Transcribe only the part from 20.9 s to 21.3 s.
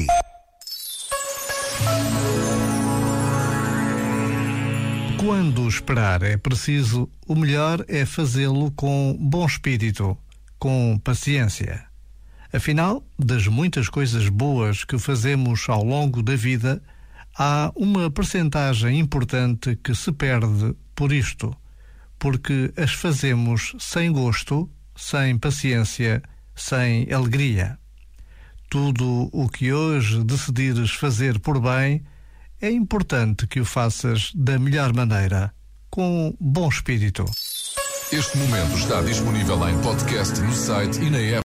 por